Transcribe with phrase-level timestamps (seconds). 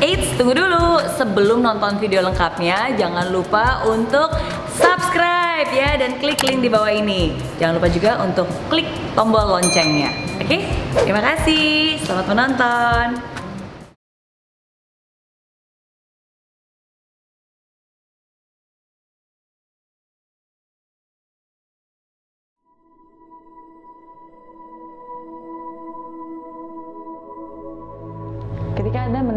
[0.00, 0.96] Eits, tunggu dulu.
[1.20, 4.32] Sebelum nonton video lengkapnya, jangan lupa untuk
[4.72, 7.36] subscribe ya dan klik link di bawah ini.
[7.60, 10.08] Jangan lupa juga untuk klik tombol loncengnya.
[10.40, 10.64] Oke?
[11.04, 12.00] Terima kasih.
[12.00, 13.30] Selamat menonton.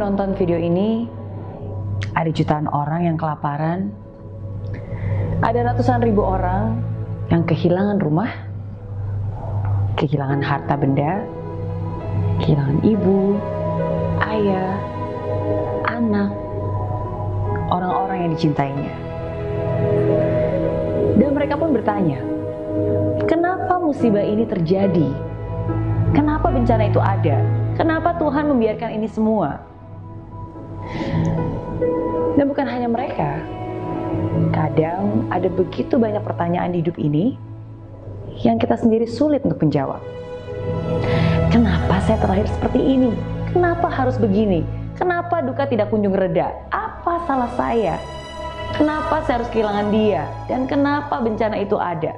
[0.04, 1.08] Menonton video ini,
[2.12, 3.88] ada jutaan orang yang kelaparan,
[5.40, 6.84] ada ratusan ribu orang
[7.32, 8.28] yang kehilangan rumah,
[9.96, 11.24] kehilangan harta benda,
[12.44, 13.40] kehilangan ibu,
[14.28, 14.76] ayah,
[15.88, 16.36] anak,
[17.72, 18.92] orang-orang yang dicintainya.
[21.16, 22.20] Dan mereka pun bertanya,
[23.24, 25.16] kenapa musibah ini terjadi?
[26.12, 27.40] Kenapa bencana itu ada?
[27.80, 29.72] Kenapa Tuhan membiarkan ini semua?
[32.34, 33.40] Dan bukan hanya mereka.
[34.54, 37.38] Kadang ada begitu banyak pertanyaan di hidup ini
[38.42, 40.02] yang kita sendiri sulit untuk menjawab.
[41.54, 43.14] Kenapa saya terakhir seperti ini?
[43.54, 44.66] Kenapa harus begini?
[44.98, 46.50] Kenapa duka tidak kunjung reda?
[46.74, 48.02] Apa salah saya?
[48.74, 50.26] Kenapa saya harus kehilangan dia?
[50.50, 52.18] Dan kenapa bencana itu ada?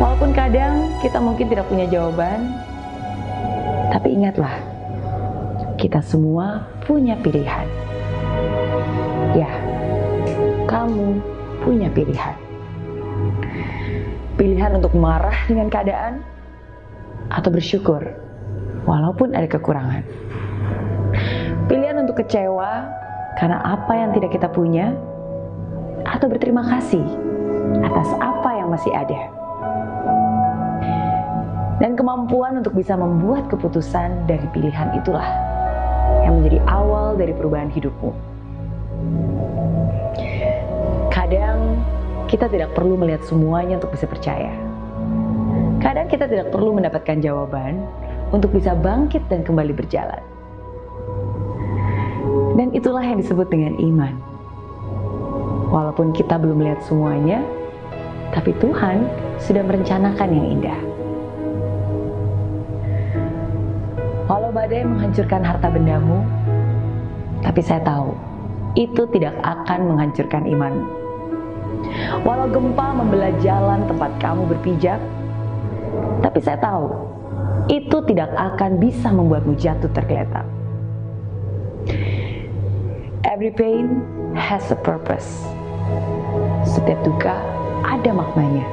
[0.00, 2.56] Walaupun kadang kita mungkin tidak punya jawaban,
[3.92, 4.56] tapi ingatlah,
[5.82, 7.66] kita semua punya pilihan.
[9.34, 9.50] Ya,
[10.70, 11.18] kamu
[11.58, 12.38] punya pilihan.
[14.38, 16.22] Pilihan untuk marah dengan keadaan
[17.34, 17.98] atau bersyukur
[18.86, 20.06] walaupun ada kekurangan.
[21.66, 22.86] Pilihan untuk kecewa
[23.42, 24.94] karena apa yang tidak kita punya
[26.06, 27.02] atau berterima kasih
[27.82, 29.20] atas apa yang masih ada
[31.82, 35.51] dan kemampuan untuk bisa membuat keputusan dari pilihan itulah
[36.22, 38.10] yang menjadi awal dari perubahan hidupmu.
[41.12, 41.82] Kadang
[42.30, 44.54] kita tidak perlu melihat semuanya untuk bisa percaya.
[45.82, 47.82] Kadang kita tidak perlu mendapatkan jawaban
[48.30, 50.22] untuk bisa bangkit dan kembali berjalan.
[52.56, 54.14] Dan itulah yang disebut dengan iman.
[55.72, 57.40] Walaupun kita belum melihat semuanya,
[58.32, 59.08] tapi Tuhan
[59.40, 60.80] sudah merencanakan yang indah.
[64.52, 66.20] Walau badai menghancurkan harta bendamu,
[67.40, 68.12] tapi saya tahu
[68.76, 70.92] itu tidak akan menghancurkan imanmu.
[72.20, 75.00] Walau gempa membelah jalan tempat kamu berpijak,
[76.20, 76.84] tapi saya tahu
[77.72, 80.44] itu tidak akan bisa membuatmu jatuh tergeletak.
[83.24, 84.04] Every pain
[84.36, 85.48] has a purpose.
[86.68, 87.40] Setiap duka
[87.88, 88.68] ada maknanya.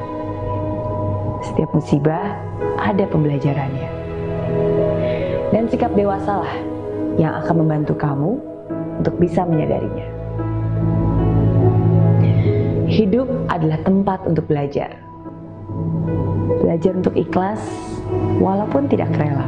[1.39, 2.35] Setiap musibah
[2.75, 3.89] ada pembelajarannya.
[5.69, 6.49] Sikap dewasalah
[7.21, 8.41] yang akan membantu kamu
[8.97, 10.07] untuk bisa menyadarinya.
[12.89, 14.97] Hidup adalah tempat untuk belajar.
[16.65, 17.61] Belajar untuk ikhlas
[18.41, 19.45] walaupun tidak rela.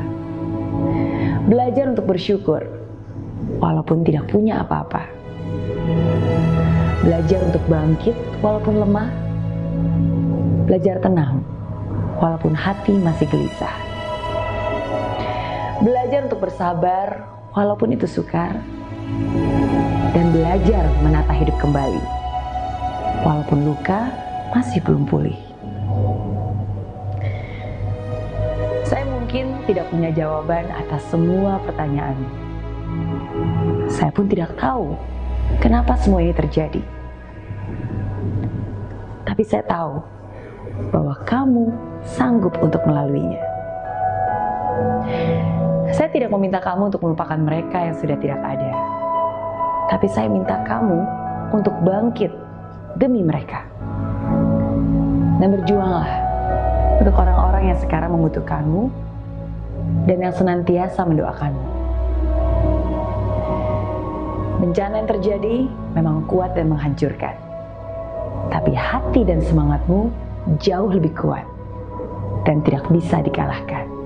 [1.50, 2.70] Belajar untuk bersyukur
[3.58, 5.10] walaupun tidak punya apa-apa.
[7.02, 8.14] Belajar untuk bangkit
[8.46, 9.10] walaupun lemah.
[10.70, 11.42] Belajar tenang
[12.22, 13.91] walaupun hati masih gelisah
[15.82, 17.26] belajar untuk bersabar
[17.58, 18.62] walaupun itu sukar,
[20.14, 22.02] dan belajar menata hidup kembali
[23.26, 24.14] walaupun luka
[24.54, 25.38] masih belum pulih.
[28.86, 32.18] Saya mungkin tidak punya jawaban atas semua pertanyaan.
[33.88, 34.94] Saya pun tidak tahu
[35.64, 36.84] kenapa semua ini terjadi.
[39.24, 40.04] Tapi saya tahu
[40.92, 41.72] bahwa kamu
[42.04, 43.40] sanggup untuk melaluinya.
[46.02, 48.74] Saya tidak meminta kamu untuk melupakan mereka yang sudah tidak ada.
[49.86, 50.98] Tapi saya minta kamu
[51.54, 52.34] untuk bangkit
[52.98, 53.62] demi mereka.
[55.38, 56.10] Dan berjuanglah
[57.06, 58.90] untuk orang-orang yang sekarang membutuhkanmu
[60.10, 61.66] dan yang senantiasa mendoakanmu.
[64.58, 67.38] Bencana yang terjadi memang kuat dan menghancurkan.
[68.50, 70.10] Tapi hati dan semangatmu
[70.66, 71.46] jauh lebih kuat
[72.50, 74.01] dan tidak bisa dikalahkan.